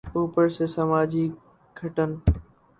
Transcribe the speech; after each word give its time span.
اوپر 0.15 0.45
سے 0.55 0.65
سماجی 0.67 1.25
گھٹن۔ 1.77 2.11